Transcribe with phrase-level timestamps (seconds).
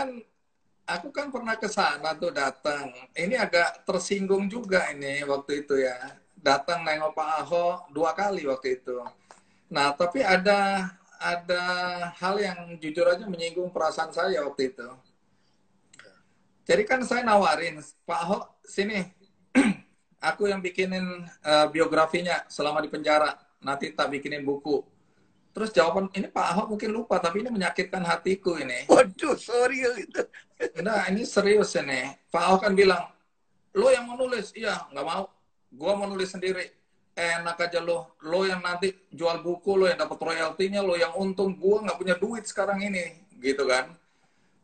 [0.00, 0.08] kan
[0.88, 2.88] aku kan pernah ke sana tuh datang.
[3.12, 6.16] Ini agak tersinggung juga ini waktu itu ya.
[6.40, 8.96] Datang nengok Pak Ahok dua kali waktu itu.
[9.68, 10.88] Nah, tapi ada
[11.20, 11.64] ada
[12.16, 14.88] hal yang jujur aja menyinggung perasaan saya waktu itu.
[16.64, 19.04] Jadi kan saya nawarin, Pak Ahok, sini,
[20.30, 23.36] aku yang bikinin uh, biografinya selama di penjara.
[23.60, 24.80] Nanti tak bikinin buku.
[25.60, 28.88] Terus jawaban ini Pak Ahok mungkin lupa, tapi ini menyakitkan hatiku ini.
[28.88, 30.24] Waduh, sorry gitu.
[30.80, 32.16] Nah, ini serius ini.
[32.32, 33.12] Pak Ahok kan bilang,
[33.76, 35.28] lo yang mau nulis, iya, nggak mau.
[35.68, 36.64] Gua mau nulis sendiri.
[37.12, 41.52] Enak aja lo, lo yang nanti jual buku, lo yang dapat royaltinya, lo yang untung.
[41.60, 43.92] Gua nggak punya duit sekarang ini, gitu kan.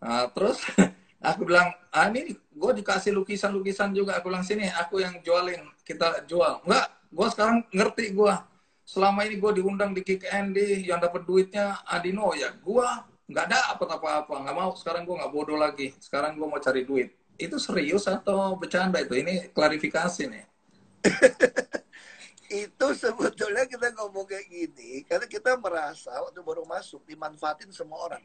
[0.00, 0.64] Nah, terus
[1.28, 4.16] aku bilang, ah ini gue dikasih lukisan-lukisan juga.
[4.16, 6.64] Aku bilang, sini, aku yang jualin, kita jual.
[6.64, 8.55] Enggak, gue sekarang ngerti gue
[8.86, 12.88] selama ini gue diundang di Kick Andy yang dapat duitnya Adino ya gue
[13.26, 14.70] nggak ada apa-apa nggak mau.
[14.78, 15.90] Sekarang gue nggak bodoh lagi.
[15.98, 17.10] Sekarang gue mau cari duit.
[17.36, 19.18] Itu serius atau bercanda itu?
[19.18, 20.44] Ini klarifikasi nih.
[22.70, 28.22] Itu sebetulnya kita ngomong kayak gini karena kita merasa waktu baru masuk dimanfaatin semua orang.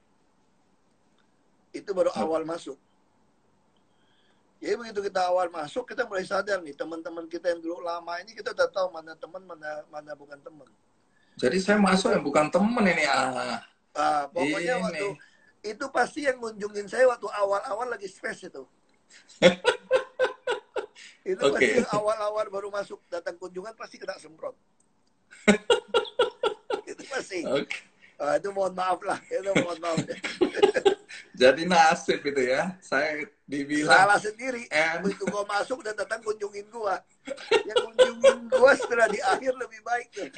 [1.73, 2.78] Itu baru awal masuk
[4.62, 8.38] jadi begitu kita awal masuk, kita mulai sadar nih teman-teman kita yang dulu lama ini
[8.38, 10.70] kita udah tahu mana teman, mana mana bukan teman.
[11.42, 13.58] Jadi saya masuk yang bukan teman ini ah.
[13.98, 14.84] ah pokoknya ini.
[14.86, 15.08] waktu
[15.66, 18.62] itu pasti yang ngunjungin saya waktu awal-awal lagi stres itu.
[21.26, 21.82] itu okay.
[21.82, 24.54] pasti awal-awal baru masuk datang kunjungan pasti kena semprot.
[26.92, 27.42] itu pasti.
[27.42, 27.82] Okay.
[28.22, 29.98] Ah, itu mohon maaf lah, itu mohon maaf.
[31.42, 32.78] Jadi nasib itu ya.
[32.86, 34.70] Saya dibilang salah sendiri.
[34.70, 35.02] And...
[35.02, 37.02] Begitu gua masuk dan datang kunjungin gua.
[37.50, 40.30] Yang kunjungin gua setelah di akhir lebih baik tuh.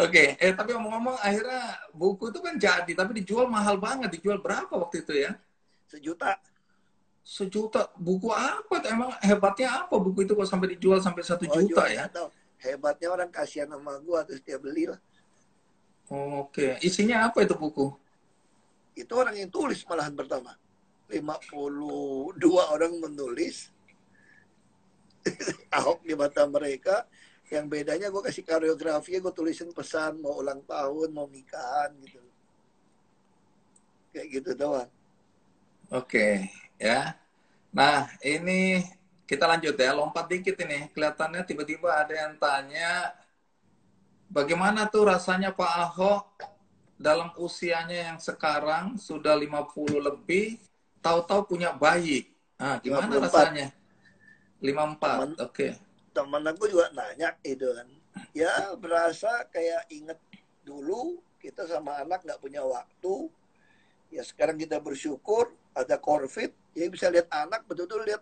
[0.00, 0.40] Oke, okay.
[0.40, 4.16] eh tapi ngomong-ngomong akhirnya buku itu kan jadi, tapi dijual mahal banget.
[4.16, 5.36] Dijual berapa waktu itu ya?
[5.84, 6.40] Sejuta.
[7.20, 7.92] Sejuta.
[8.00, 8.80] Buku apa?
[8.88, 12.08] Emang hebatnya apa buku itu kok sampai dijual sampai satu oh, juta ya?
[12.08, 12.32] Tahu.
[12.64, 15.00] Hebatnya orang kasihan sama gua terus dia beli lah.
[16.10, 16.86] Oke, okay.
[16.86, 17.90] isinya apa itu buku?
[18.94, 20.54] Itu orang yang tulis malahan pertama.
[21.10, 23.70] 52 orang menulis.
[25.76, 27.06] Ahok di mata mereka.
[27.50, 32.22] Yang bedanya gue kasih koreografi, gue tulisin pesan mau ulang tahun, mau nikahan gitu.
[34.14, 34.90] Kayak gitu doang.
[35.90, 36.46] Oke,
[36.78, 37.18] ya.
[37.74, 38.86] Nah, ini
[39.26, 40.90] kita lanjut ya, lompat dikit ini.
[40.94, 43.18] Kelihatannya tiba-tiba ada yang tanya,
[44.30, 46.26] bagaimana tuh rasanya Pak Ahok
[47.00, 50.60] dalam usianya yang sekarang sudah 50 lebih,
[51.00, 52.28] tahu-tahu punya bayi.
[52.60, 53.24] Nah, gimana 54.
[53.24, 53.68] rasanya?
[54.60, 55.48] 54, oke.
[55.48, 55.70] Okay.
[56.12, 57.88] Temen aku juga nanya itu kan.
[58.36, 60.20] Ya berasa kayak inget
[60.60, 63.32] dulu kita sama anak nggak punya waktu.
[64.12, 66.52] Ya sekarang kita bersyukur ada COVID.
[66.76, 68.20] Ya bisa lihat anak betul-betul lihat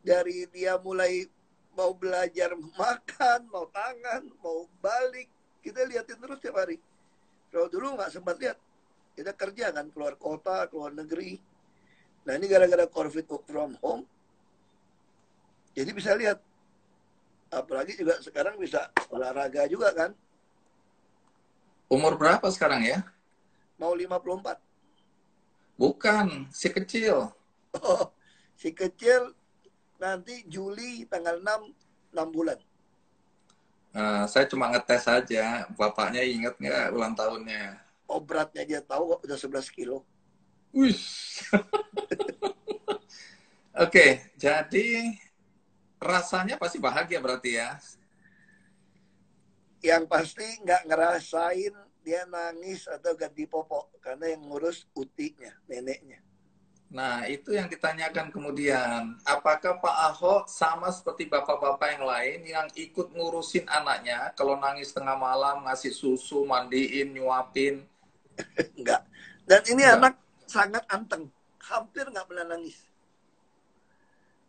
[0.00, 1.28] dari dia mulai
[1.76, 5.28] mau belajar makan, mau tangan, mau balik.
[5.60, 6.80] Kita liatin terus tiap hari
[7.48, 8.58] kalau dulu nggak sempat lihat,
[9.16, 11.40] kita kerja kan keluar kota, keluar negeri.
[12.28, 14.04] Nah ini gara-gara COVID work from home,
[15.78, 16.42] jadi bisa lihat.
[17.48, 20.10] Apalagi juga sekarang bisa olahraga juga kan.
[21.88, 23.00] Umur berapa sekarang ya?
[23.80, 24.60] Mau 54.
[25.78, 27.32] Bukan, si kecil.
[27.78, 28.10] Oh,
[28.58, 29.32] si kecil
[29.96, 31.72] nanti Juli tanggal 6,
[32.12, 32.58] 6 bulan.
[33.98, 35.66] Uh, saya cuma ngetes saja.
[35.74, 37.82] Bapaknya inget nggak ulang tahunnya?
[38.06, 40.06] Oh beratnya dia tahu kok udah 11 kilo.
[40.70, 40.94] Wih.
[43.84, 45.18] Oke, jadi
[45.98, 47.74] rasanya pasti bahagia berarti ya?
[49.82, 51.74] Yang pasti nggak ngerasain
[52.06, 56.22] dia nangis atau ganti popok karena yang ngurus utinya, neneknya.
[56.88, 59.20] Nah, itu yang ditanyakan kemudian.
[59.28, 65.12] Apakah Pak Ahok sama seperti bapak-bapak yang lain yang ikut ngurusin anaknya kalau nangis tengah
[65.12, 67.84] malam, ngasih susu, mandiin, nyuapin?
[68.80, 69.04] Enggak.
[69.44, 69.96] Dan ini Enggak.
[70.00, 70.14] anak
[70.48, 71.28] sangat anteng.
[71.60, 72.80] Hampir nggak pernah nangis.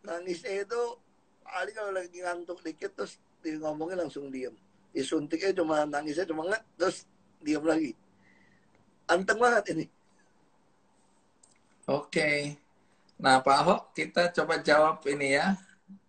[0.00, 0.82] Nangisnya itu,
[1.44, 4.56] Ali kalau lagi ngantuk dikit terus di ngomongnya langsung diem.
[4.96, 7.04] Disuntiknya cuma nangisnya cuma nggak, terus
[7.44, 7.92] diem lagi.
[9.12, 9.99] Anteng banget ini
[11.90, 12.54] Oke.
[13.18, 15.58] Nah, Pak Ahok, kita coba jawab ini ya.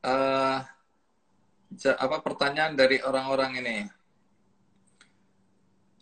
[0.06, 0.62] Uh,
[1.98, 3.78] apa pertanyaan dari orang-orang ini?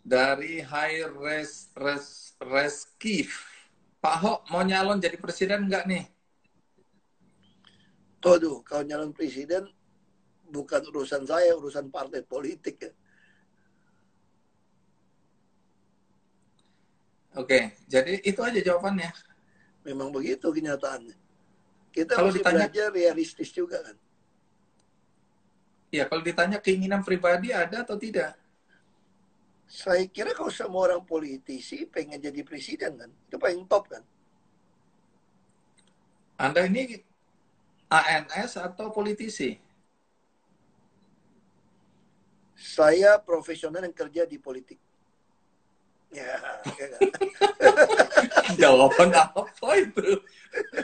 [0.04, 3.48] Dari High Res Res Reskif.
[4.04, 6.04] Pak Ahok mau nyalon jadi presiden nggak nih?
[8.20, 9.64] Tuh, kalau nyalon presiden
[10.52, 12.92] bukan urusan saya, urusan partai politik ya.
[17.40, 19.29] Oke, jadi itu aja jawabannya.
[19.90, 21.18] Memang begitu kenyataannya.
[21.90, 23.98] Kita Kalau mesti ditanya- belajar realistis juga kan.
[25.90, 28.38] Ya, kalau ditanya keinginan pribadi ada atau tidak?
[29.66, 34.06] Saya kira kalau semua orang politisi pengen jadi presiden kan, itu paling top kan.
[36.38, 37.02] Anda ini
[37.90, 39.58] ANS atau politisi?
[42.54, 44.78] Saya profesional yang kerja di politik.
[46.14, 46.38] Ya,
[46.82, 47.02] ya kan?
[48.58, 50.08] Jawaban apa itu?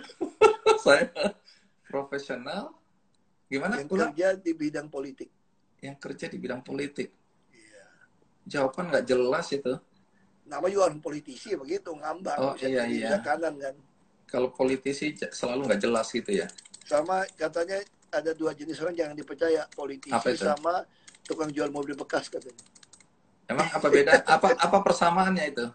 [0.86, 1.10] Saya
[1.88, 2.76] profesional.
[3.46, 3.78] Gimana?
[3.78, 4.12] yang Ulang.
[4.14, 5.30] kerja di bidang politik.
[5.82, 7.14] Yang kerja di bidang politik.
[7.54, 7.86] Iya.
[8.46, 9.74] Jawaban nggak jelas itu.
[10.46, 13.18] Nama juga orang politisi begitu ngambang, Oh, iya, iya.
[13.22, 13.74] kanan kan.
[14.30, 16.46] Kalau politisi selalu nggak jelas gitu ya.
[16.86, 17.82] Sama katanya
[18.14, 20.86] ada dua jenis orang jangan dipercaya, politisi sama
[21.26, 22.62] tukang jual mobil bekas katanya.
[23.46, 24.22] Emang apa beda?
[24.26, 25.66] Apa apa persamaannya itu?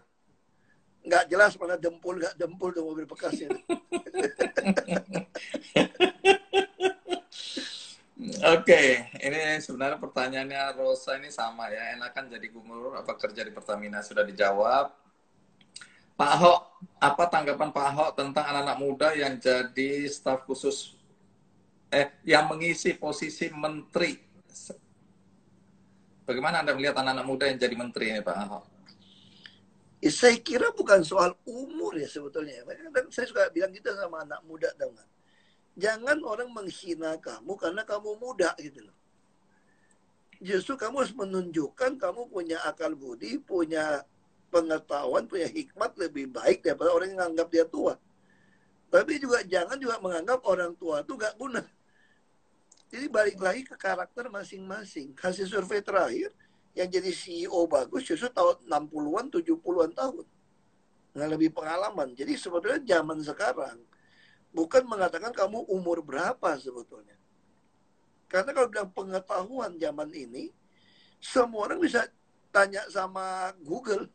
[1.01, 3.49] Nggak jelas mana dempul nggak dempul tuh mobil bekasnya.
[8.41, 11.97] Oke, ini sebenarnya pertanyaannya Rosa ini sama ya.
[11.97, 14.93] Enakan jadi gubernur apa kerja di Pertamina sudah dijawab.
[16.13, 16.59] Pak Ahok,
[17.01, 20.93] apa tanggapan Pak Ahok tentang anak-anak muda yang jadi staf khusus
[21.89, 24.21] eh yang mengisi posisi menteri?
[26.21, 28.63] Bagaimana Anda melihat anak-anak muda yang jadi menteri ini Pak Ahok?
[30.01, 32.65] Ya, saya kira bukan soal umur ya sebetulnya.
[32.65, 35.09] Kadang saya suka bilang gitu sama anak muda nggak?
[35.77, 38.97] Jangan orang menghina kamu karena kamu muda gitu loh.
[40.41, 44.01] Justru kamu harus menunjukkan kamu punya akal budi, punya
[44.49, 47.93] pengetahuan, punya hikmat lebih baik daripada orang yang menganggap dia tua.
[48.89, 51.63] Tapi juga jangan juga menganggap orang tua itu gak guna.
[52.91, 55.15] Jadi balik lagi ke karakter masing-masing.
[55.15, 56.35] Hasil survei terakhir,
[56.71, 60.25] yang jadi CEO bagus justru tahun 60-an, 70-an tahun.
[61.11, 62.15] Nggak lebih pengalaman.
[62.15, 63.77] Jadi sebetulnya zaman sekarang,
[64.55, 67.19] bukan mengatakan kamu umur berapa sebetulnya.
[68.31, 70.55] Karena kalau bilang pengetahuan zaman ini,
[71.19, 72.07] semua orang bisa
[72.55, 74.07] tanya sama Google.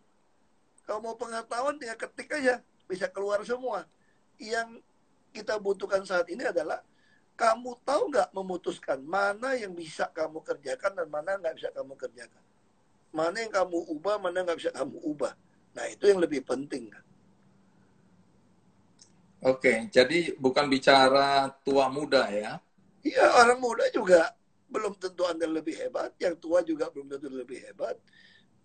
[0.88, 3.84] Kalau mau pengetahuan tinggal ketik aja, bisa keluar semua.
[4.40, 4.80] Yang
[5.36, 6.80] kita butuhkan saat ini adalah
[7.36, 12.45] kamu tahu nggak memutuskan mana yang bisa kamu kerjakan dan mana nggak bisa kamu kerjakan.
[13.16, 15.32] Mana yang kamu ubah, mana nggak bisa kamu ubah.
[15.72, 17.04] Nah itu yang lebih penting kan.
[19.40, 22.60] Oke, jadi bukan bicara tua muda ya.
[23.00, 24.36] Iya orang muda juga
[24.68, 27.96] belum tentu anda lebih hebat, yang tua juga belum tentu lebih hebat.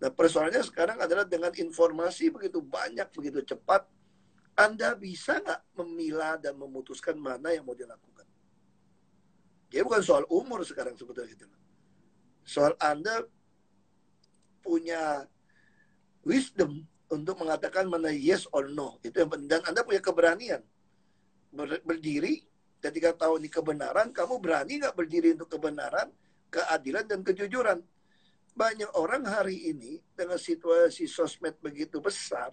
[0.02, 3.86] Nah persoalannya sekarang adalah dengan informasi begitu banyak, begitu cepat,
[4.58, 8.26] anda bisa nggak memilah dan memutuskan mana yang mau dilakukan.
[9.72, 11.46] Jadi bukan soal umur sekarang sebetulnya gitu.
[12.42, 13.24] Soal anda
[14.62, 15.26] punya
[16.22, 18.96] wisdom untuk mengatakan mana yes or no.
[19.04, 19.50] Itu yang penting.
[19.50, 20.62] Dan anda punya keberanian
[21.52, 22.40] Ber- berdiri
[22.80, 26.08] ketika tahu ini kebenaran, kamu berani nggak berdiri untuk kebenaran,
[26.48, 27.78] keadilan dan kejujuran.
[28.52, 32.52] Banyak orang hari ini dengan situasi sosmed begitu besar,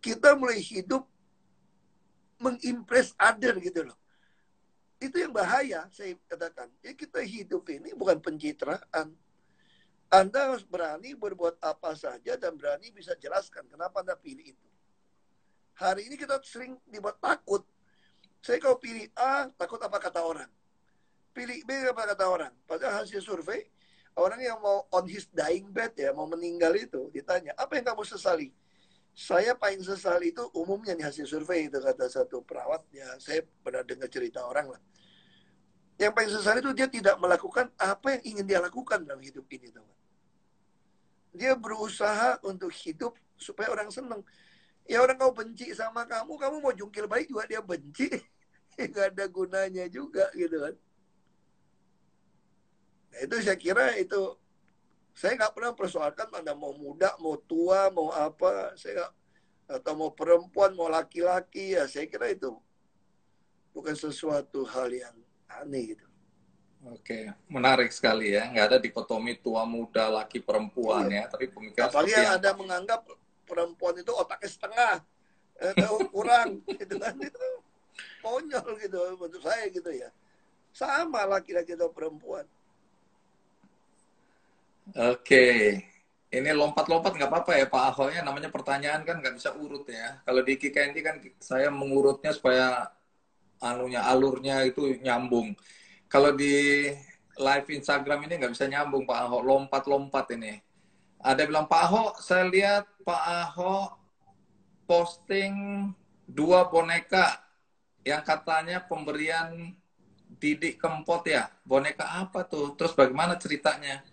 [0.00, 1.04] kita mulai hidup
[2.40, 3.96] mengimpress other gitu loh.
[5.00, 6.68] Itu yang bahaya, saya katakan.
[6.80, 9.16] Ya kita hidup ini bukan pencitraan.
[10.14, 14.68] Anda harus berani berbuat apa saja dan berani bisa jelaskan kenapa Anda pilih itu.
[15.74, 17.66] Hari ini kita sering dibuat takut.
[18.38, 20.46] Saya kalau pilih A, takut apa kata orang.
[21.34, 22.54] Pilih B, apa kata orang.
[22.62, 23.66] Padahal hasil survei,
[24.14, 28.06] orang yang mau on his dying bed ya, mau meninggal itu, ditanya, apa yang kamu
[28.06, 28.54] sesali?
[29.18, 33.86] Saya paling sesali itu umumnya nih hasil survei itu kata satu perawat ya saya pernah
[33.86, 34.82] dengar cerita orang lah.
[35.98, 39.70] Yang paling sesali itu dia tidak melakukan apa yang ingin dia lakukan dalam hidup ini
[39.70, 40.03] teman.
[41.34, 44.22] Dia berusaha untuk hidup supaya orang senang.
[44.86, 48.08] Ya orang kau benci sama kamu, kamu mau jungkir balik juga dia benci.
[48.94, 50.74] Gak ada gunanya juga gitu kan.
[53.14, 54.34] Nah, itu saya kira itu
[55.14, 59.12] saya nggak pernah persoalkan anda mau muda, mau tua, mau apa, saya nggak
[59.78, 62.52] atau mau perempuan, mau laki-laki ya saya kira itu
[63.72, 65.16] bukan sesuatu hal yang
[65.48, 66.06] aneh gitu.
[66.84, 68.52] Oke, menarik sekali ya.
[68.52, 71.24] Nggak ada dikotomi tua muda, laki perempuan ya.
[71.24, 73.00] Tapi pemikiran Apalagi yang ada menganggap
[73.48, 74.94] perempuan itu otaknya setengah,
[75.64, 77.46] eh, tahu kurang gitu kan itu
[78.20, 80.12] konyol gitu menurut saya gitu ya.
[80.76, 82.44] Sama laki-laki atau perempuan.
[84.92, 85.80] Oke,
[86.28, 88.20] ini lompat-lompat nggak apa-apa ya Pak Ahoknya.
[88.20, 90.20] Namanya pertanyaan kan nggak bisa urut ya.
[90.26, 92.92] Kalau di Kikendi kan saya mengurutnya supaya
[93.64, 95.56] anunya alurnya itu nyambung.
[96.08, 96.88] Kalau di
[97.34, 100.62] live Instagram ini nggak bisa nyambung Pak Ahok, lompat-lompat ini.
[101.24, 103.88] Ada bilang Pak Ahok, saya lihat Pak Ahok
[104.84, 105.88] posting
[106.28, 107.40] dua boneka
[108.04, 109.72] yang katanya pemberian
[110.36, 111.48] Didik Kempot ya.
[111.64, 112.76] Boneka apa tuh?
[112.76, 114.04] Terus bagaimana ceritanya?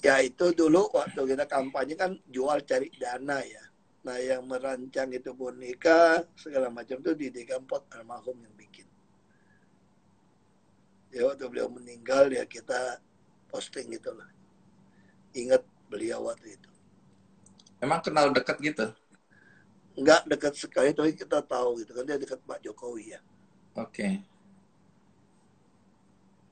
[0.00, 3.64] Ya itu dulu waktu kita kampanye kan jual cari dana ya.
[4.06, 8.65] Nah yang merancang itu boneka segala macam itu Didik Kempot almarhum yang bikin.
[11.16, 13.00] Ya waktu beliau meninggal ya kita
[13.48, 14.28] posting gitu lah.
[15.32, 16.68] Ingat beliau waktu itu.
[17.80, 18.92] Emang kenal dekat gitu?
[19.96, 23.20] Enggak dekat sekali, tapi kita tahu gitu kan dia dekat Pak Jokowi ya.
[23.80, 23.96] Oke.
[23.96, 24.12] Okay.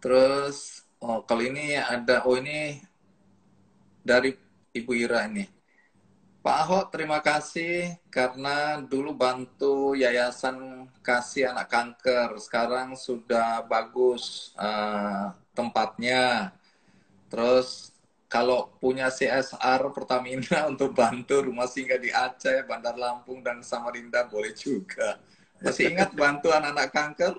[0.00, 2.80] Terus, oh kalau ini ada, oh ini
[4.00, 4.32] dari
[4.72, 5.44] Ibu Ira ini.
[6.44, 12.36] Pak Ahok, terima kasih karena dulu bantu Yayasan Kasih Anak Kanker.
[12.36, 16.52] Sekarang sudah bagus uh, tempatnya.
[17.32, 17.96] Terus
[18.28, 24.52] kalau punya CSR Pertamina untuk bantu rumah singgah di Aceh, Bandar Lampung, dan Samarinda boleh
[24.52, 25.16] juga.
[25.64, 27.34] Masih ingat bantu anak-anak kanker?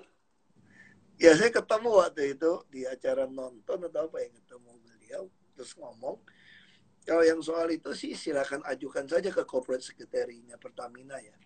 [1.22, 6.18] Ya saya ketemu waktu itu di acara nonton atau apa yang ketemu beliau terus ngomong
[7.06, 11.38] kalau yang soal itu sih silakan ajukan saja ke corporate secretary-nya Pertamina ya.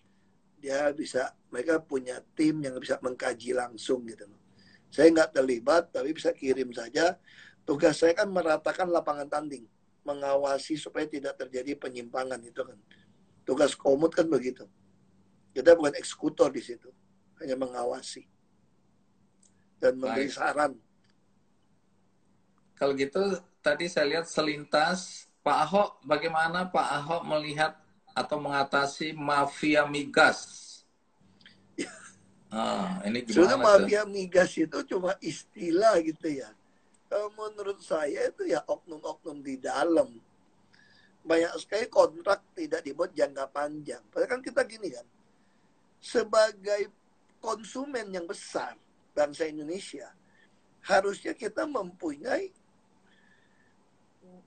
[0.56, 4.40] Dia bisa mereka punya tim yang bisa mengkaji langsung gitu loh.
[4.88, 7.20] Saya nggak terlibat tapi bisa kirim saja
[7.68, 9.62] tugas saya kan meratakan lapangan tanding,
[10.02, 12.74] mengawasi supaya tidak terjadi penyimpangan itu kan.
[13.46, 14.64] Tugas komut kan begitu.
[15.54, 16.90] Kita bukan eksekutor di situ,
[17.38, 18.26] hanya mengawasi
[19.78, 20.34] dan memberi Baik.
[20.34, 20.72] saran.
[22.74, 27.74] Kalau gitu tadi saya lihat selintas Pak Ahok, bagaimana Pak Ahok melihat
[28.14, 30.38] atau mengatasi mafia migas?
[32.50, 36.50] Ah, ini gimana Sebenarnya mafia migas itu cuma istilah gitu ya
[37.34, 40.14] menurut saya itu ya oknum-oknum di dalam.
[41.20, 44.00] Banyak sekali kontrak tidak dibuat jangka panjang.
[44.08, 45.04] Padahal kan kita gini kan,
[46.00, 46.88] sebagai
[47.42, 48.78] konsumen yang besar
[49.12, 50.08] bangsa Indonesia,
[50.86, 52.54] harusnya kita mempunyai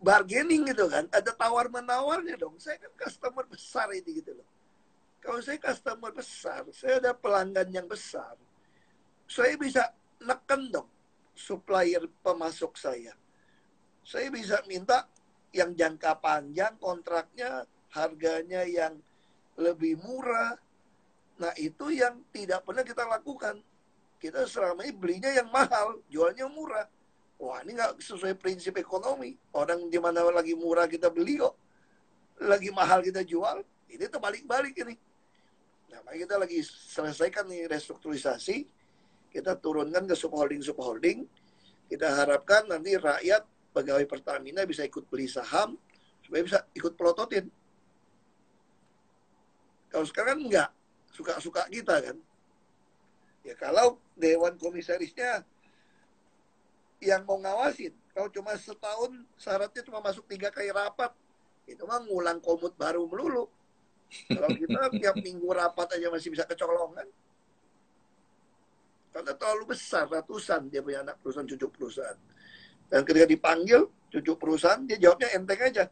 [0.03, 1.07] bargaining gitu kan.
[1.09, 2.59] Ada tawar menawarnya dong.
[2.59, 4.47] Saya kan customer besar ini gitu loh.
[5.23, 8.35] Kalau saya customer besar, saya ada pelanggan yang besar.
[9.23, 9.87] Saya bisa
[10.19, 10.89] neken dong
[11.33, 13.15] supplier pemasok saya.
[14.03, 15.07] Saya bisa minta
[15.55, 17.63] yang jangka panjang kontraknya
[17.95, 18.99] harganya yang
[19.57, 20.57] lebih murah.
[21.39, 23.63] Nah itu yang tidak pernah kita lakukan.
[24.19, 26.87] Kita selama ini belinya yang mahal, jualnya murah.
[27.43, 29.35] Wah ini nggak sesuai prinsip ekonomi.
[29.51, 31.59] Orang di mana lagi murah kita beli kok.
[32.39, 33.59] Lagi mahal kita jual.
[33.91, 34.95] Ini terbalik-balik ini.
[35.91, 38.63] Nah, kita lagi selesaikan nih restrukturisasi
[39.29, 41.27] kita turunkan ke subholding-subholding.
[41.91, 43.43] Kita harapkan nanti rakyat
[43.75, 45.75] pegawai Pertamina bisa ikut beli saham
[46.23, 47.51] supaya bisa ikut pelototin.
[49.91, 50.69] Kalau sekarang kan enggak,
[51.11, 52.17] suka-suka kita kan.
[53.43, 55.43] Ya kalau Dewan Komisarisnya
[57.03, 61.11] yang mau ngawasin, kalau cuma setahun syaratnya cuma masuk tiga kali rapat,
[61.67, 63.49] itu mah ngulang komut baru melulu.
[64.29, 67.07] Kalau kita tiap minggu rapat aja masih bisa kecolongan.
[69.13, 72.17] Karena terlalu besar, ratusan dia punya anak perusahaan, cucu perusahaan.
[72.89, 75.85] Dan ketika dipanggil cucu perusahaan, dia jawabnya enteng aja.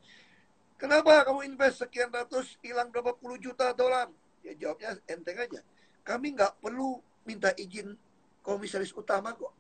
[0.82, 4.10] Kenapa kamu invest sekian ratus, hilang berapa puluh juta dolar?
[4.42, 5.62] Ya jawabnya enteng aja.
[6.02, 6.98] Kami nggak perlu
[7.30, 7.94] minta izin
[8.42, 9.54] komisaris utama kok.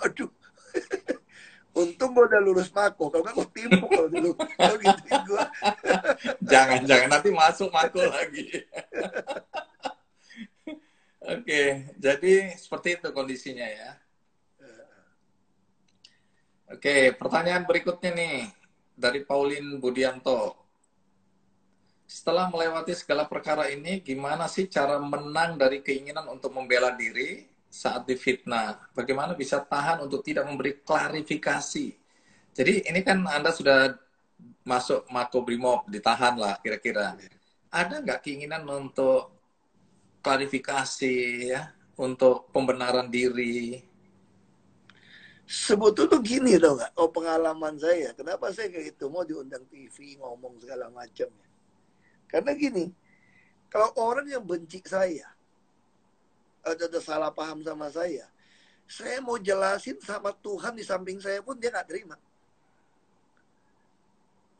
[0.00, 0.30] Waduh.
[1.80, 4.30] Untung gue udah lulus mako, kalau nggak gue timpuk kalau dulu.
[4.58, 5.42] Kalau gitu gue.
[6.50, 7.08] jangan, jangan.
[7.14, 8.66] Nanti masuk mako lagi.
[11.22, 11.62] Oke,
[11.94, 13.90] jadi seperti itu kondisinya ya.
[16.74, 18.36] Oke, pertanyaan berikutnya nih
[18.98, 20.58] dari Paulin Budianto.
[22.10, 28.02] Setelah melewati segala perkara ini, gimana sih cara menang dari keinginan untuk membela diri saat
[28.04, 28.90] difitnah?
[28.92, 31.94] Bagaimana bisa tahan untuk tidak memberi klarifikasi?
[32.50, 33.94] Jadi ini kan Anda sudah
[34.66, 37.14] masuk Mako Brimob, ditahan lah kira-kira.
[37.70, 39.30] Ada nggak keinginan untuk
[40.20, 41.16] klarifikasi
[41.54, 43.80] ya untuk pembenaran diri.
[45.50, 46.94] Sebetulnya gini gak?
[46.94, 51.48] Oh pengalaman saya, kenapa saya kayak gitu mau diundang TV ngomong segala macam ya?
[52.30, 52.86] Karena gini,
[53.66, 55.26] kalau orang yang benci saya,
[56.64, 58.28] ada, ada salah paham sama saya,
[58.90, 62.18] saya mau jelasin sama Tuhan di samping saya pun dia nggak terima.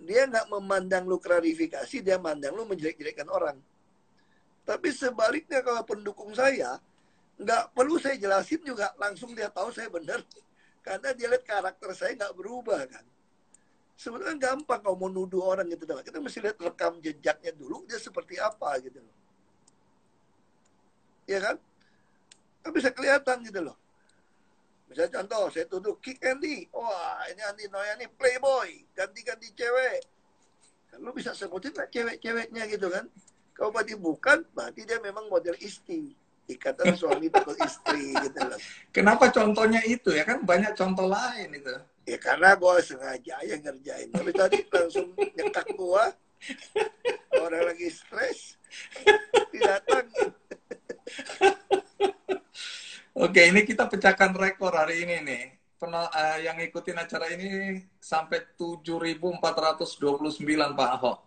[0.00, 3.58] Dia nggak memandang lu klarifikasi, dia mandang lu menjelek-jelekkan orang.
[4.64, 6.80] Tapi sebaliknya kalau pendukung saya,
[7.36, 10.22] nggak perlu saya jelasin juga langsung dia tahu saya benar.
[10.86, 13.04] Karena dia lihat karakter saya nggak berubah kan.
[14.00, 15.84] Sebenarnya gampang kalau mau nuduh orang gitu.
[15.84, 18.96] Kita mesti lihat rekam jejaknya dulu, dia seperti apa gitu.
[21.28, 21.56] Ya kan?
[22.60, 23.76] Kan bisa kelihatan gitu loh.
[24.90, 26.66] Misalnya contoh, saya tuduh Kick Andy.
[26.74, 28.82] Wah, ini Andy Noya nih playboy.
[28.92, 30.02] Ganti-ganti cewek.
[30.90, 33.06] Kan lu bisa sebutin lah cewek-ceweknya gitu kan.
[33.54, 36.16] Kalau berarti bukan, berarti dia memang model istri
[36.50, 38.58] ikatan suami takut istri gitu loh.
[38.90, 41.70] Kenapa contohnya itu ya kan banyak contoh lain itu.
[42.10, 44.10] Ya karena gue sengaja aja ngerjain.
[44.10, 46.04] Tapi tadi langsung nyekak gue.
[47.38, 48.58] Orang lagi stres.
[49.54, 50.10] Datang.
[53.40, 55.44] Oke, ini kita pecahkan rekor hari ini nih.
[55.80, 59.40] Uh, yang ngikutin acara ini sampai 7.429
[60.76, 61.24] Pak Ahok.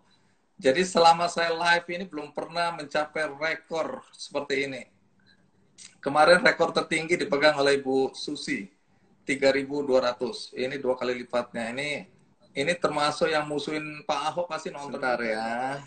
[0.62, 4.86] Jadi selama saya live ini belum pernah mencapai rekor seperti ini.
[5.98, 8.70] Kemarin rekor tertinggi dipegang oleh Ibu Susi,
[9.26, 10.54] 3.200.
[10.54, 11.74] Ini dua kali lipatnya.
[11.74, 12.06] Ini
[12.54, 15.02] ini termasuk yang musuhin Pak Ahok pasti nonton.
[15.02, 15.82] Sebentar ya.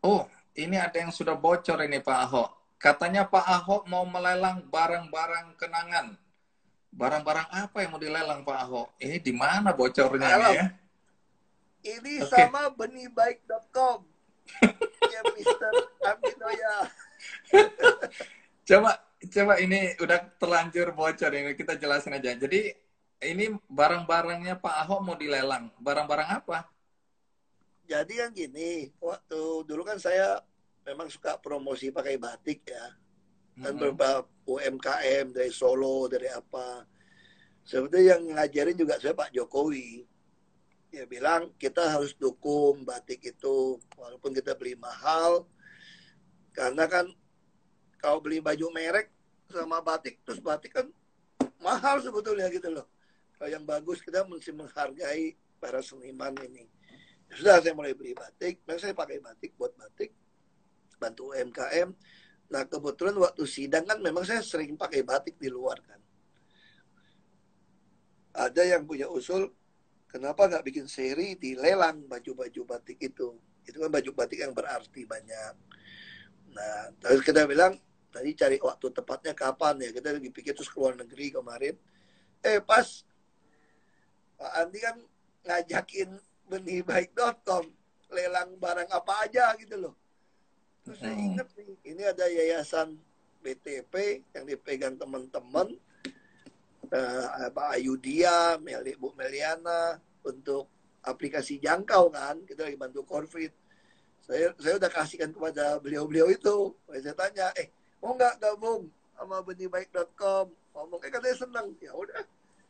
[0.00, 0.24] Oh,
[0.56, 2.61] ini ada yang sudah bocor ini Pak Ahok.
[2.82, 6.18] Katanya Pak Ahok mau melelang barang-barang kenangan.
[6.90, 8.88] Barang-barang apa yang mau dilelang Pak Ahok?
[8.98, 10.66] Ini di mana bocornya ini ya?
[11.86, 12.26] Ini okay.
[12.26, 14.02] sama benihbaik.com.
[15.14, 15.72] ya Mr.
[16.10, 16.74] Aminoya.
[18.66, 18.98] Coba
[19.30, 22.34] coba ini udah terlanjur bocor ini kita jelasin aja.
[22.34, 22.66] Jadi
[23.22, 25.70] ini barang-barangnya Pak Ahok mau dilelang.
[25.78, 26.66] Barang-barang apa?
[27.86, 30.42] Jadi kan gini, waktu dulu kan saya
[30.86, 32.86] memang suka promosi pakai batik ya.
[33.52, 36.88] Dan beberapa UMKM dari Solo, dari apa.
[37.62, 40.02] Sebetulnya yang ngajarin juga saya Pak Jokowi.
[40.88, 45.48] Dia bilang kita harus dukung batik itu walaupun kita beli mahal
[46.52, 47.08] karena kan
[47.96, 49.08] kalau beli baju merek
[49.48, 50.86] sama batik terus batik kan
[51.64, 52.84] mahal sebetulnya gitu loh
[53.40, 56.68] kalau yang bagus kita mesti menghargai para seniman ini
[57.32, 60.12] ya sudah saya mulai beli batik dan saya pakai batik buat batik
[61.02, 61.90] bantu UMKM
[62.52, 65.96] nah kebetulan waktu sidang kan memang saya sering pakai batik di luar kan.
[68.36, 69.48] Ada yang punya usul
[70.04, 73.40] kenapa nggak bikin seri di lelang baju-baju batik itu?
[73.64, 75.54] Itu kan baju batik yang berarti banyak.
[76.52, 77.80] Nah terus kita bilang
[78.12, 79.88] tadi cari waktu tepatnya kapan ya?
[79.88, 81.72] Kita lagi pikir terus ke luar negeri kemarin.
[82.44, 82.84] Eh pas
[84.36, 84.96] Pak Andi kan
[85.48, 86.20] ngajakin
[86.52, 87.64] benihbaik.com
[88.12, 90.01] lelang barang apa aja gitu loh
[90.82, 91.26] terus saya hmm.
[91.32, 92.98] ingat nih ini ada yayasan
[93.42, 95.74] BTP yang dipegang teman-teman
[96.92, 100.68] uh, Pak Ayudia, Meli, Bu Meliana untuk
[101.02, 103.50] aplikasi jangkau kan kita lagi bantu COVID.
[104.22, 106.76] Saya saya udah kasihkan kepada beliau-beliau itu.
[107.02, 108.86] Saya tanya eh mau nggak gabung
[109.18, 111.66] sama benihbaik.com ngomongnya katanya senang.
[111.82, 112.22] Ya udah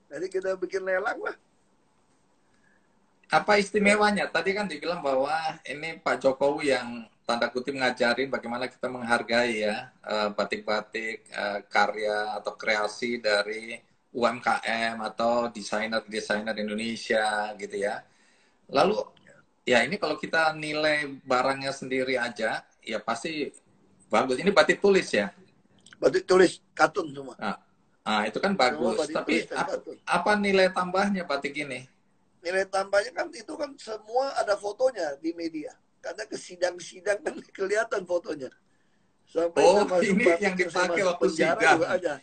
[0.09, 1.37] jadi kita bikin lelang lah.
[3.33, 4.29] Apa istimewanya?
[4.29, 5.33] Tadi kan dibilang bahwa
[5.65, 12.37] ini Pak Jokowi yang tanda kutip ngajarin bagaimana kita menghargai ya eh, batik-batik uh, karya
[12.43, 13.79] atau kreasi dari
[14.13, 18.05] UMKM atau desainer-desainer Indonesia gitu ya.
[18.69, 19.01] Lalu
[19.65, 23.49] ya ini kalau kita nilai barangnya sendiri aja ya pasti
[24.13, 24.37] Bagus.
[24.37, 25.33] Ini batik tulis ya?
[25.97, 27.33] Batik tulis katun semua.
[27.41, 27.57] Nah,
[28.05, 29.09] nah itu kan bagus.
[29.09, 31.89] Tapi apa, apa nilai tambahnya batik ini?
[32.45, 35.73] Nilai tambahnya kan itu kan semua ada fotonya di media.
[36.03, 38.51] Karena ke sidang-sidang kan kelihatan fotonya.
[39.25, 41.79] Sampai oh, ini yang dipakai waktu sidang.
[41.79, 42.15] Juga ada.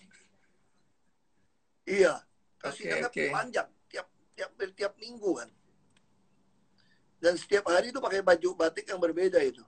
[1.87, 2.13] Iya.
[2.59, 3.27] Kasih okay, okay.
[3.31, 5.49] panjang tiap tiap tiap minggu kan.
[7.23, 9.63] Dan setiap hari itu pakai baju batik yang berbeda itu.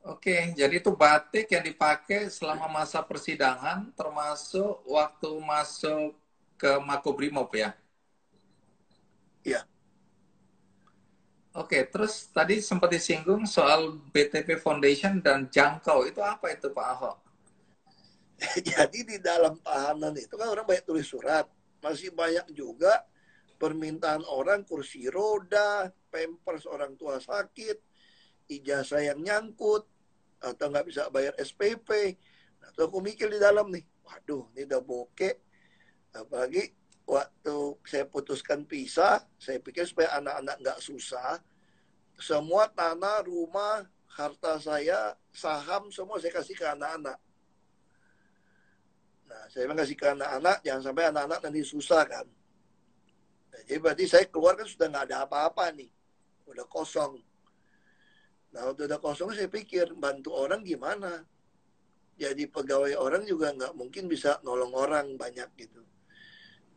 [0.00, 6.16] Oke, jadi itu batik yang dipakai selama masa persidangan, termasuk waktu masuk
[6.56, 7.76] ke Makobrimob ya?
[9.44, 9.60] Iya.
[11.60, 16.08] Oke, terus tadi sempat disinggung soal BTP Foundation dan jangkau.
[16.08, 17.16] Itu apa itu Pak Ahok?
[18.72, 21.44] Jadi di dalam tahanan itu kan orang banyak tulis surat.
[21.84, 23.04] Masih banyak juga
[23.60, 27.76] permintaan orang kursi roda, pampers orang tua sakit,
[28.48, 29.84] ijazah yang nyangkut
[30.40, 32.16] atau nggak bisa bayar SPP
[32.72, 35.36] atau aku mikir di dalam nih waduh ini udah bokeh
[36.16, 36.72] apalagi
[37.04, 41.36] waktu saya putuskan pisah saya pikir supaya anak-anak nggak susah
[42.20, 47.18] semua tanah rumah harta saya saham semua saya kasih ke anak-anak
[49.26, 52.26] nah saya memang kasih ke anak-anak jangan sampai anak-anak nanti susah kan
[53.50, 55.90] nah, jadi berarti saya keluar kan sudah nggak ada apa-apa nih
[56.46, 57.18] udah kosong
[58.50, 61.22] Nah, waktu udah kosong saya pikir bantu orang gimana.
[62.18, 65.82] Jadi pegawai orang juga nggak mungkin bisa nolong orang banyak gitu.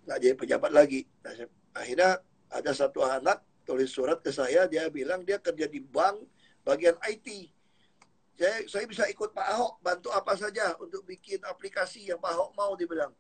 [0.04, 1.08] nggak jadi pejabat lagi.
[1.24, 1.34] Nah,
[1.80, 2.20] akhirnya
[2.52, 6.20] ada satu anak tulis surat ke saya, dia bilang dia kerja di bank
[6.64, 7.52] bagian IT.
[8.34, 12.52] Saya, saya bisa ikut Pak Ahok, bantu apa saja untuk bikin aplikasi yang Pak Ahok
[12.58, 13.14] mau, dibilang.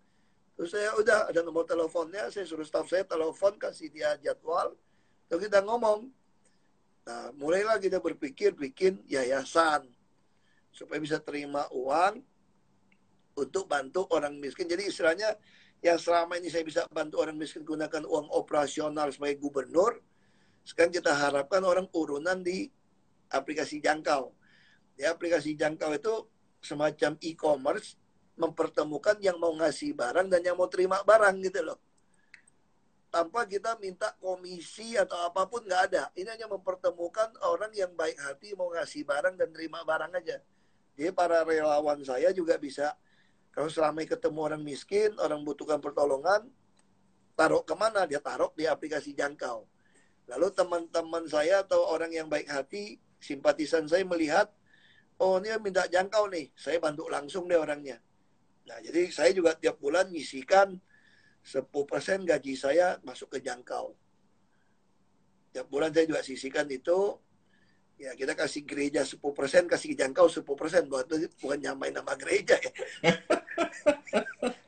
[0.54, 4.74] Terus saya udah ada nomor teleponnya, saya suruh staff saya telepon, kasih dia jadwal,
[5.30, 6.10] terus kita ngomong.
[7.04, 9.84] Nah, mulailah kita berpikir bikin yayasan
[10.72, 12.24] supaya bisa terima uang
[13.38, 14.70] untuk bantu orang miskin.
[14.70, 15.36] Jadi istilahnya
[15.84, 20.00] yang selama ini saya bisa bantu orang miskin gunakan uang operasional sebagai gubernur,
[20.64, 22.72] sekarang kita harapkan orang urunan di
[23.28, 24.32] aplikasi jangkau.
[24.96, 26.14] Ya, aplikasi jangkau itu
[26.64, 28.00] semacam e-commerce
[28.40, 31.80] mempertemukan yang mau ngasih barang dan yang mau terima barang gitu loh.
[33.14, 36.04] Tanpa kita minta komisi atau apa pun nggak ada.
[36.18, 40.42] Ini hanya mempertemukan orang yang baik hati mau ngasih barang dan terima barang aja.
[40.98, 42.98] Jadi para relawan saya juga bisa
[43.54, 46.50] kalau selama ketemu orang miskin, orang butuhkan pertolongan,
[47.38, 48.10] taruh ke mana?
[48.10, 49.70] Dia taruh di aplikasi jangkau.
[50.32, 54.48] Lalu teman-teman saya atau orang yang baik hati, simpatisan saya melihat,
[55.20, 58.00] oh ini minta jangkau nih, saya bantu langsung deh orangnya.
[58.64, 60.80] Nah jadi saya juga tiap bulan ngisikan
[61.44, 63.92] 10% gaji saya masuk ke jangkau.
[65.52, 67.20] Tiap bulan saya juga sisihkan itu,
[68.00, 69.20] ya kita kasih gereja 10%,
[69.68, 72.72] kasih jangkau 10%, buat itu bukan nyamain nama gereja ya.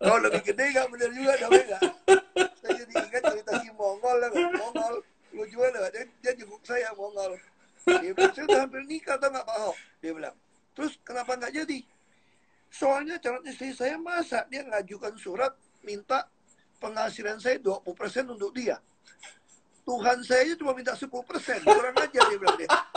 [0.06, 1.84] Kalau lebih gede nggak bener juga, namanya nggak.
[2.62, 4.30] Saya jadi ingat cerita si Mongol, lah,
[5.36, 7.36] Mongol lucu banget dia, dia jenguk saya Mongol.
[7.86, 9.78] Dia bilang, saya udah hampir nikah tau nggak Pak Ahok?
[10.00, 10.36] Dia bilang,
[10.74, 11.80] terus kenapa nggak jadi?
[12.72, 16.26] Soalnya calon istri saya masa dia ngajukan surat minta
[16.80, 17.84] penghasilan saya 20%
[18.32, 18.80] untuk dia.
[19.86, 21.12] Tuhan saya cuma minta 10%,
[21.62, 22.70] kurang aja dia bilang dia.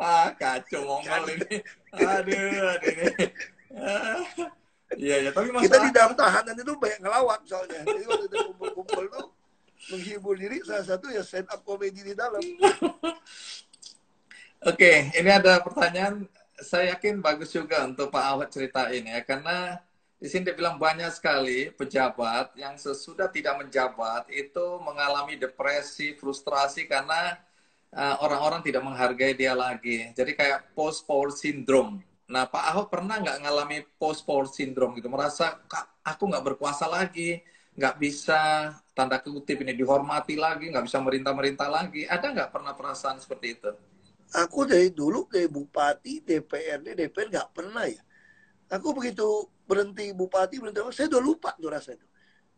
[0.00, 1.60] ah kacau mongol ini
[1.92, 3.08] aduh aduh ini
[4.96, 5.68] iya ya tapi masalah...
[5.68, 9.29] kita di dalam tahanan itu banyak ngelawak soalnya jadi waktu kita kumpul-kumpul tuh
[9.90, 12.40] menghibur diri salah satu ya stand up comedy di dalam
[14.70, 16.24] oke ini ada pertanyaan
[16.60, 19.80] saya yakin bagus juga untuk Pak Ahok ceritain ya karena
[20.20, 26.84] di sini dia bilang banyak sekali pejabat yang sesudah tidak menjabat itu mengalami depresi, frustrasi
[26.84, 27.40] karena
[27.90, 30.14] Eh, orang-orang uh, tidak menghargai dia lagi.
[30.14, 31.98] Jadi kayak post power syndrome.
[32.30, 35.10] Nah, Pak Ahok pernah nggak ngalami post power syndrome gitu?
[35.10, 35.58] Merasa
[36.06, 37.42] aku nggak berkuasa lagi,
[37.80, 42.04] nggak bisa tanda kutip ini dihormati lagi, nggak bisa merintah-merintah lagi.
[42.04, 43.72] Ada nggak pernah perasaan seperti itu?
[44.36, 48.04] Aku dari dulu dari bupati, DPRD, DPR nggak pernah ya.
[48.68, 52.04] Aku begitu berhenti bupati, berhenti saya udah lupa tuh rasa itu.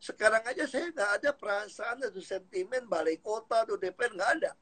[0.02, 4.52] Sekarang aja saya nggak ada perasaan atau sentimen balai kota atau DPR nggak ada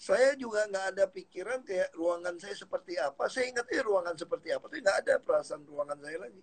[0.00, 3.28] saya juga nggak ada pikiran kayak ruangan saya seperti apa.
[3.28, 4.64] Saya ingat ya ruangan seperti apa.
[4.72, 6.42] Saya nggak ada perasaan ruangan saya lagi.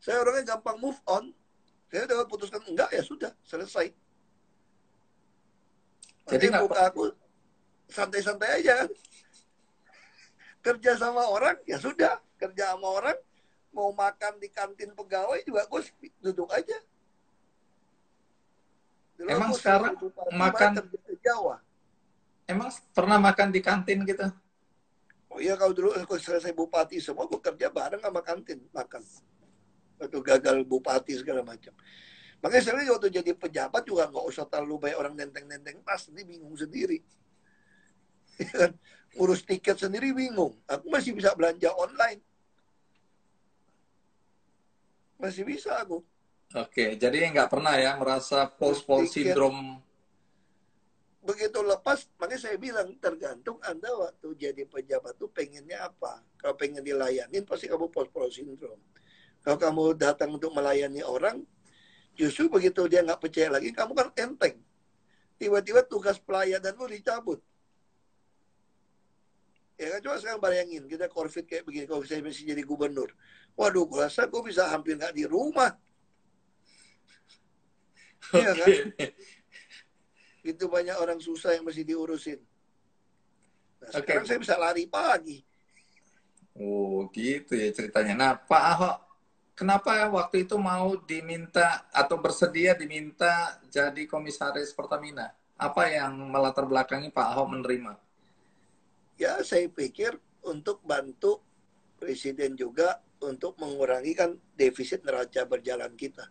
[0.00, 1.36] Saya orangnya gampang move on.
[1.92, 3.92] Saya udah putuskan enggak ya sudah selesai.
[6.32, 7.12] Jadi buka aku
[7.92, 8.88] santai-santai aja.
[10.64, 12.16] Kerja sama orang ya sudah.
[12.40, 13.18] Kerja sama orang
[13.76, 15.80] mau makan di kantin pegawai juga gue
[16.24, 16.80] duduk aja.
[19.20, 19.92] Dulu Emang sekarang
[20.32, 21.60] makan ke Jawa
[22.48, 24.26] Emang pernah makan di kantin gitu?
[25.32, 29.00] Oh iya kalau dulu aku selesai bupati semua gue kerja bareng sama kantin makan.
[30.02, 31.70] Waktu gagal bupati segala macam.
[32.42, 36.58] Makanya saya waktu jadi pejabat juga nggak usah terlalu banyak orang nenteng-nenteng tas, ini bingung
[36.58, 36.98] sendiri.
[39.22, 40.58] Urus tiket sendiri bingung.
[40.66, 42.18] Aku masih bisa belanja online.
[45.22, 46.02] Masih bisa aku.
[46.58, 49.78] Oke, jadi nggak pernah ya merasa post-post syndrome
[51.22, 56.18] begitu lepas, makanya saya bilang tergantung Anda waktu jadi pejabat tuh pengennya apa.
[56.34, 58.82] Kalau pengen dilayanin pasti kamu post-post syndrome.
[59.42, 61.42] Kalau kamu datang untuk melayani orang,
[62.14, 64.56] justru begitu dia nggak percaya lagi, kamu kan enteng.
[65.38, 67.42] Tiba-tiba tugas pelayanan lu dicabut.
[69.74, 73.10] Ya kan, coba sekarang bayangin, kita COVID kayak begini, kalau saya masih jadi gubernur.
[73.58, 75.74] Waduh, gue rasa gue bisa hampir nggak di rumah.
[78.32, 78.94] Iya okay.
[78.96, 79.10] kan?
[80.56, 82.40] Itu banyak orang susah yang masih diurusin.
[83.82, 84.00] Nah, okay.
[84.06, 85.42] sekarang saya bisa lari pagi.
[86.56, 88.14] Oh, gitu ya ceritanya.
[88.14, 88.96] Nah, Pak Ahok,
[89.62, 95.30] kenapa waktu itu mau diminta atau bersedia diminta jadi komisaris Pertamina?
[95.54, 97.94] Apa yang melatar belakangi Pak Ahok menerima?
[99.14, 101.38] Ya, saya pikir untuk bantu
[102.02, 106.26] Presiden juga untuk mengurangi kan defisit neraca berjalan kita.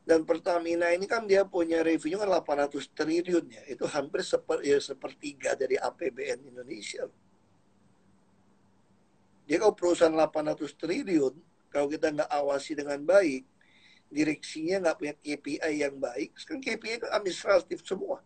[0.00, 3.62] Dan Pertamina ini kan dia punya revenue kan 800 triliun ya.
[3.68, 7.04] Itu hampir seper, ya, sepertiga dari APBN Indonesia.
[9.44, 13.46] Dia kalau perusahaan 800 triliun, kalau kita nggak awasi dengan baik,
[14.10, 16.34] direksinya nggak punya KPI yang baik.
[16.34, 18.18] Sekarang KPI itu administratif semua.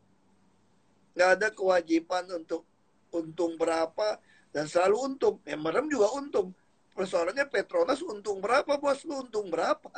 [1.12, 2.64] Nggak ada kewajiban untuk
[3.12, 4.18] untung berapa
[4.50, 5.36] dan selalu untung.
[5.44, 6.56] Ya merem juga untung.
[6.96, 9.90] Persoalannya Petronas untung berapa, bos lu untung berapa?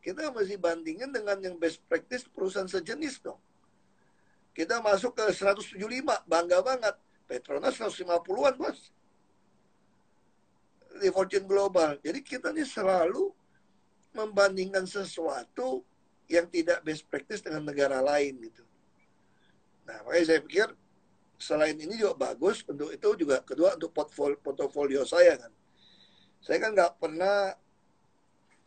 [0.00, 3.36] Kita masih bandingin dengan yang best practice perusahaan sejenis dong.
[4.56, 5.76] Kita masuk ke 175,
[6.24, 6.96] bangga banget.
[7.28, 8.90] Petronas 150-an, bos.
[11.00, 11.96] Di Fortune Global.
[12.04, 13.32] Jadi kita ini selalu
[14.12, 15.82] membandingkan sesuatu
[16.30, 18.62] yang tidak best practice dengan negara lain gitu.
[19.88, 20.68] Nah, makanya saya pikir
[21.40, 25.52] selain ini juga bagus untuk itu juga kedua untuk portfolio, portfolio saya kan.
[26.38, 27.56] Saya kan nggak pernah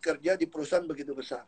[0.04, 1.48] kerja di perusahaan begitu besar.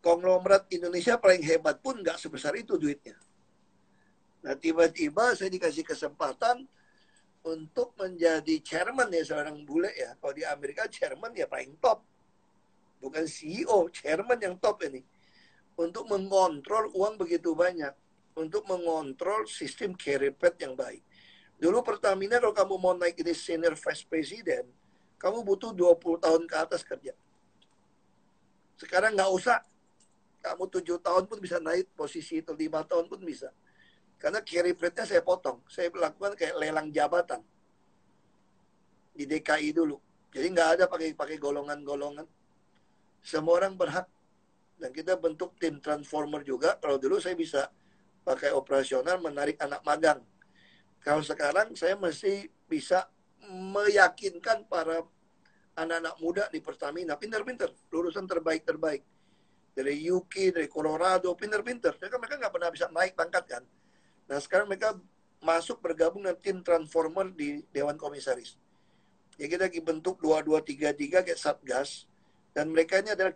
[0.00, 3.18] Konglomerat Indonesia paling hebat pun nggak sebesar itu duitnya.
[4.46, 6.64] Nah tiba-tiba saya dikasih kesempatan
[7.48, 10.12] untuk menjadi chairman ya seorang bule ya.
[10.20, 12.04] Kalau di Amerika chairman ya paling top.
[13.00, 15.00] Bukan CEO, chairman yang top ini.
[15.78, 17.94] Untuk mengontrol uang begitu banyak.
[18.36, 21.00] Untuk mengontrol sistem carry path yang baik.
[21.58, 24.66] Dulu Pertamina kalau kamu mau naik ini senior vice president,
[25.18, 27.10] kamu butuh 20 tahun ke atas kerja.
[28.78, 29.58] Sekarang nggak usah.
[30.38, 33.50] Kamu tujuh tahun pun bisa naik posisi itu, lima tahun pun bisa.
[34.18, 35.62] Karena carry rate-nya saya potong.
[35.70, 37.40] Saya lakukan kayak lelang jabatan.
[39.14, 39.98] Di DKI dulu.
[40.34, 42.26] Jadi nggak ada pakai pakai golongan-golongan.
[43.22, 44.06] Semua orang berhak.
[44.78, 46.78] Dan kita bentuk tim transformer juga.
[46.78, 47.70] Kalau dulu saya bisa
[48.26, 50.20] pakai operasional menarik anak magang.
[51.02, 53.06] Kalau sekarang saya mesti bisa
[53.48, 55.00] meyakinkan para
[55.78, 59.02] anak-anak muda di Pertamina pinter-pinter lulusan terbaik-terbaik
[59.72, 63.62] dari UK dari Colorado pinter-pinter mereka mereka nggak pernah bisa naik pangkat kan
[64.28, 64.94] nah sekarang mereka
[65.40, 68.60] masuk bergabung dengan tim transformer di Dewan Komisaris
[69.40, 72.04] ya kita bentuk 2233 kayak Satgas
[72.52, 73.32] dan mereka ini adalah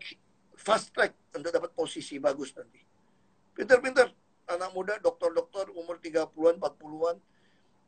[0.54, 2.84] fast track untuk dapat posisi bagus nanti
[3.56, 4.12] pinter-pinter
[4.50, 7.16] anak muda dokter-dokter umur 30-an 40-an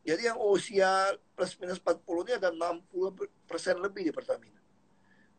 [0.04, 4.60] jadi yang usia plus minus 40 ini ada 60 persen lebih di Pertamina.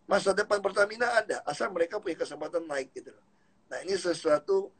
[0.09, 3.13] Masa depan Pertamina ada, asal mereka punya kesempatan naik gitu.
[3.69, 4.73] Nah ini sesuatu,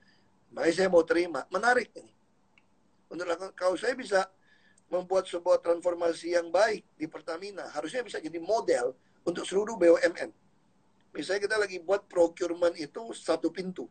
[0.50, 2.14] makanya saya mau terima, menarik ini.
[3.10, 4.26] Untuk kalau saya bisa
[4.90, 8.94] membuat sebuah transformasi yang baik di Pertamina, harusnya bisa jadi model
[9.26, 10.30] untuk seluruh BUMN.
[11.16, 13.90] Misalnya kita lagi buat procurement itu satu pintu.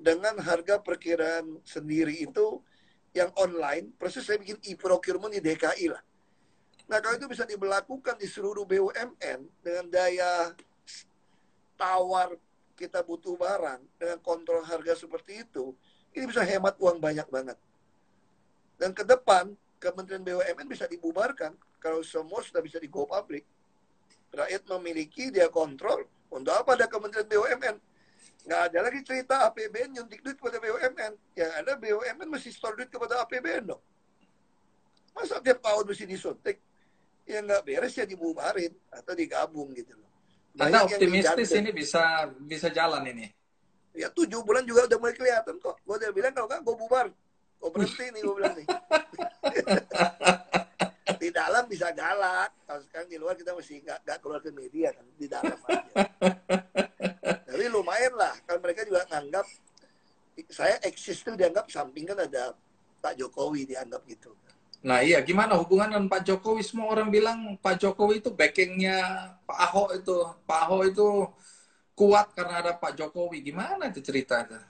[0.00, 2.64] Dengan harga perkiraan sendiri itu
[3.12, 6.00] yang online, proses saya bikin e-procurement di DKI lah.
[6.88, 10.54] Nah, kalau itu bisa diberlakukan di seluruh BUMN dengan daya
[11.76, 12.34] tawar
[12.74, 15.76] kita butuh barang dengan kontrol harga seperti itu,
[16.16, 17.58] ini bisa hemat uang banyak banget.
[18.80, 23.44] Dan ke depan, Kementerian BUMN bisa dibubarkan kalau semua sudah bisa di go public.
[24.32, 26.08] Rakyat memiliki, dia kontrol.
[26.32, 27.76] Untuk apa ada Kementerian BUMN?
[28.40, 31.12] nggak ada lagi cerita APBN nyuntik duit kepada BUMN.
[31.36, 33.82] Yang ada BUMN mesti store duit kepada APBN dong.
[35.12, 36.56] Masa tiap tahun mesti disuntik?
[37.28, 40.08] Ya nggak beres ya dibubarin atau digabung gitu loh.
[40.58, 43.28] Anda optimistis ini bisa bisa jalan ini?
[43.94, 45.76] Ya tujuh bulan juga udah mulai kelihatan kok.
[45.84, 47.06] Gue udah bilang kalau nggak gue bubar.
[47.60, 48.66] Gue berhenti nih gue bilang nih.
[51.20, 52.50] di dalam bisa galak.
[52.64, 55.04] Kalau sekarang di luar kita mesti nggak keluar ke media kan.
[55.14, 56.02] Di dalam aja.
[57.44, 59.44] Tapi lumayan lah, kan mereka juga nganggap
[60.48, 62.56] saya eksis tuh dianggap samping kan ada
[63.04, 64.32] Pak Jokowi dianggap gitu.
[64.80, 66.64] Nah iya, gimana hubungan dengan Pak Jokowi?
[66.64, 70.16] Semua orang bilang Pak Jokowi itu backingnya Pak Ahok itu.
[70.48, 71.08] Pak Ahok itu
[71.92, 73.44] kuat karena ada Pak Jokowi.
[73.44, 74.64] Gimana itu ceritanya?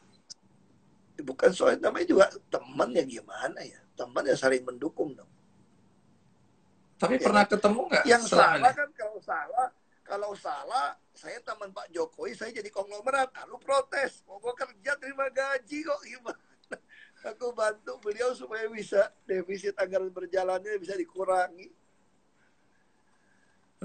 [1.22, 3.80] Bukan soal namanya juga teman ya gimana ya.
[3.94, 5.28] Teman ya saling mendukung dong.
[7.00, 8.04] Tapi ya, pernah ketemu nggak?
[8.04, 9.68] Yang salah kan kalau salah
[10.10, 13.30] kalau salah, saya teman Pak Jokowi, saya jadi konglomerat.
[13.46, 16.42] Lalu protes, mau gue kerja terima gaji kok gimana?
[17.30, 21.70] Aku bantu beliau supaya bisa defisit anggaran berjalannya bisa dikurangi.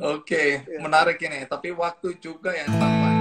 [0.02, 0.66] Oke, okay.
[0.66, 0.82] ya.
[0.82, 1.46] menarik ini.
[1.46, 3.15] Tapi waktu juga yang tampak